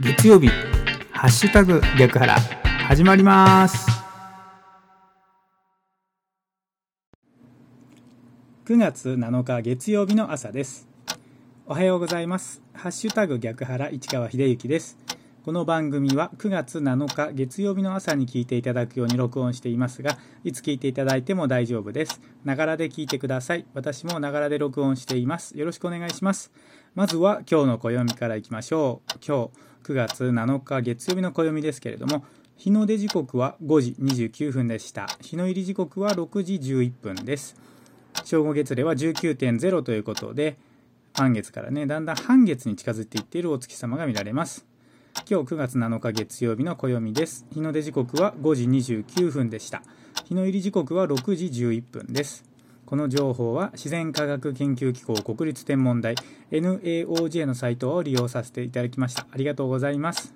[0.00, 0.48] 月曜日
[1.12, 2.34] ハッシュタグ逆腹
[2.88, 3.86] 始まります。
[8.66, 10.88] 9月7日月曜日の朝です。
[11.66, 12.60] おはようございます。
[12.72, 14.98] ハッシュタグ逆腹市川秀幸です。
[15.44, 22.18] この番組は9月7日月曜日の朝に聞いていただくように録音していますがいつ聞いていただいても大丈夫です。
[22.46, 23.66] ながらで聞いてください。
[23.74, 25.58] 私もながらで録音しています。
[25.58, 26.50] よろしくお願いします。
[26.94, 29.18] まずは今日の暦からいきましょう。
[29.22, 29.50] 今
[29.84, 32.24] 日9月7日月曜日の暦ですけれども
[32.56, 35.08] 日の出時刻は5時29分でした。
[35.20, 37.54] 日の入り時刻は6時11分です。
[38.24, 40.56] 正午月齢は19.0ということで
[41.18, 44.64] 満月からねだんだん半月に近づいていっているお月様が見られます。
[45.14, 47.46] 今日9月7日月曜日の暦です。
[47.50, 48.64] 日の出時刻は5時
[48.94, 49.82] 29分でした。
[50.26, 52.44] 日の入り時刻は6時11分です。
[52.84, 56.16] この情報は自然科学研究機構国立天文台
[56.50, 59.26] NAOJ のサイトを利用させていただきました。
[59.30, 60.34] ありがとうございます。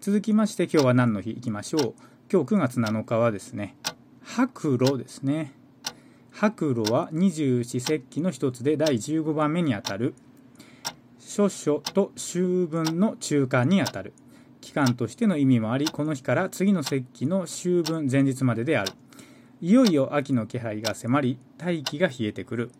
[0.00, 1.94] 続きまして今日は何の日いきましょう。
[2.32, 3.76] 今日9月7日はですね
[4.24, 5.52] 白露ですね。
[6.32, 10.14] 白露は二十四節気の一つで第15番目にあたる
[11.28, 12.38] 諸書と秋
[12.68, 14.14] 分の中間にあたる。
[14.60, 18.92] 期間としての意味もありこの日から次の節気の秋分前日までである。
[19.60, 22.70] いよいよ秋の気配が迫り大気が冷えてくる。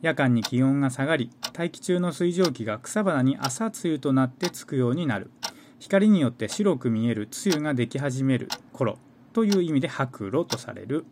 [0.00, 5.30] 夜間に気温が下がり大気中の水蒸気が草花に朝露となってつくようになる。
[5.78, 8.96] 光によって白く見える露ができ始める頃
[9.34, 11.04] という意味で白露とされる。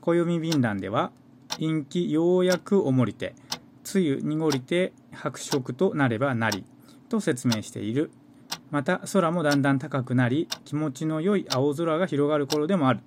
[0.00, 1.12] 暦便覧では
[1.58, 3.34] 陰気ようやくおもりて
[3.98, 6.64] 梅雨濁りて白色となればなり
[7.08, 8.10] と説明している。
[8.70, 13.00] また空もだんだん高くなり気持ちの良い青空が広がる頃でもある。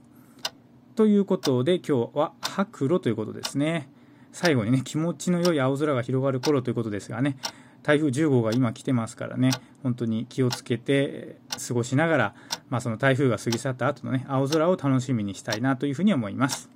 [0.96, 3.90] ということで今日は白露ということですね。
[4.32, 7.38] 最後にね気持ちの良い青空が広がる頃ということですがね。
[7.84, 9.52] 台風10号が今来てますからね。
[9.84, 12.36] 本当に気をつけて過ごしながら、
[12.70, 16.70] まあ、その台風が過ぎ去った後のね青空を楽しみにしたいなというふうに思います。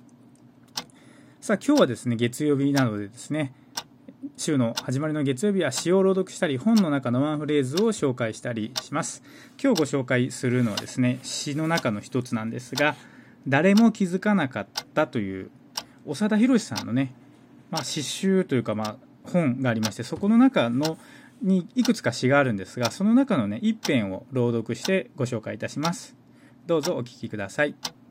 [1.40, 3.52] さあ今日はですね月曜日なのでですね
[4.36, 9.22] 週の始まりの月曜日は詩を朗読したり本の中のワンフレーズを紹介したりします。
[9.62, 12.94] 今日ご紹介するのはですね詩の中の一つなんですが
[13.48, 15.50] 誰も気づかなかったという
[16.06, 17.12] 長田博さんのね、
[17.70, 20.98] まあ、詩集というか、まあ、本がありましてそこの中の
[21.42, 26.14] にいくつか詩があるんですがその中のね一編を朗読してご紹介いたします。
[26.66, 28.01] どうぞお聞きください。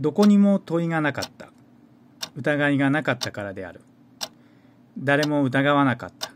[0.00, 1.50] どこにも問いがなかった。
[2.34, 3.82] 疑いがなかったからである。
[4.98, 6.32] 誰も疑わなかった。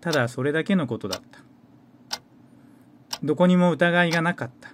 [0.00, 2.18] ただそれだけのことだった。
[3.22, 4.72] どこにも疑いがなかった。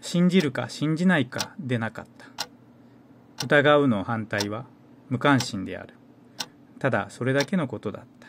[0.00, 2.26] 信じるか信じないかでなかった。
[3.44, 4.66] 疑うの反対は
[5.08, 5.94] 無関心である。
[6.78, 8.28] ただそれだけのことだった。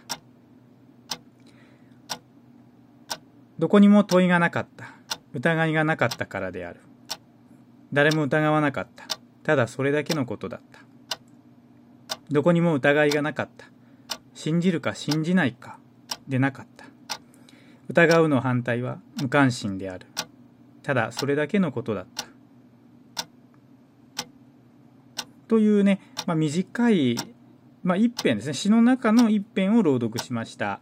[3.60, 4.96] どこにも問いがなかった。
[5.34, 6.80] 疑いがなかったからである。
[7.94, 9.06] 誰も疑わなかった。
[9.44, 10.80] ただそれだけのことだった。
[12.32, 13.68] どこにも疑いがなかった。
[14.34, 15.78] 信じるか信じないか
[16.28, 16.86] でなかった。
[17.90, 20.08] 疑うの反対は無関心である。
[20.84, 22.26] ただそれだけのことだった。
[25.48, 27.18] というね、まあ、短い
[27.84, 30.80] まあ、一編ですね詩の中の一編を朗読しました、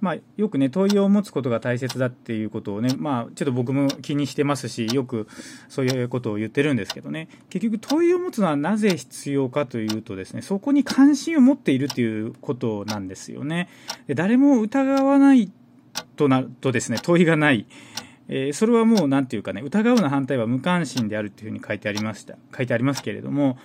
[0.00, 5.28] まあ、よくね問いを持つことが大切だっていうことをね、まあ、ちょっと僕も気にしてますしよく
[5.68, 7.28] そういうことを言ってるんですけどね。
[7.48, 13.68] 結局問いを持つのはなぜ必要かというとですねそこに関心を持っているということなんですよね。
[14.06, 15.50] で誰も疑わない
[16.16, 17.66] となるとですね問いがない。
[18.28, 22.36] えー、それはもう何て言うかね疑うの反対は無関心であるっていうふうに書いてありました。
[22.56, 23.58] 書いてありますけれども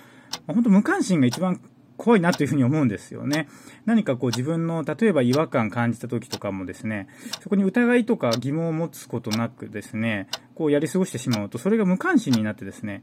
[0.46, 1.60] 本当無関心が一番
[1.98, 3.48] 怖いなというふうに思うんですよね。
[3.84, 7.08] 何かこう自分の、例えば違和感感じた時とかもですね、
[7.42, 13.02] そこに疑いとか疑問を持つことなくですね、こうやり過ごしてしまうと、それが無関心になってですね、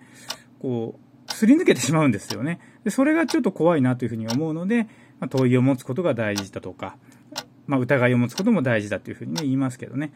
[0.59, 2.59] こう、すり抜けてしまうんですよね。
[2.84, 4.84] でそれがちょっと怖いなというふうに思うので、
[5.20, 6.97] まあ、問いを持つことが大事だとか、
[7.67, 10.14] まあ、疑いを持つことも大事だというふうにね、言いますけどね。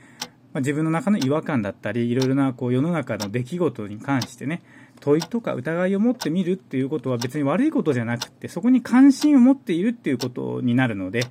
[0.54, 4.62] まあ、自分の中の違和感だったり、いろいろなこう世の中の出来事に関してね、
[5.00, 11.26] 問いとか疑いを持ってみるっていうことは別に悪いことじゃなくて、そこに関心を持っているっていうことになるので、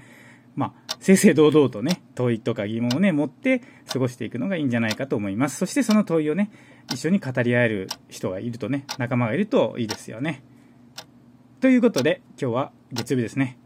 [0.54, 3.62] まあ、正々堂々とね、問いとか疑問をね、持って
[3.92, 5.56] 過ごしていくのがいいんじゃないかと思います。
[5.56, 6.50] そしてその問いをね、
[6.92, 10.42] 一緒に語り合える人がいるとね、仲間がいるといいですよね。
[11.60, 13.58] ということで、今日は月曜日ですね。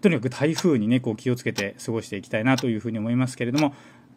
[0.00, 3.74] とにかく台風にね、こう気をつけて過ごしていきたいなというふうに思いますけれども、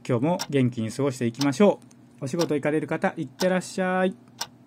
[0.08, 1.80] 今日も元気に過ごしていきましょ
[2.22, 2.26] う。
[2.26, 4.16] お仕事行かれる方、いってらっしゃい。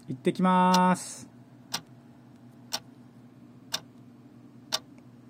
[0.08, 1.33] 行ってきまーす。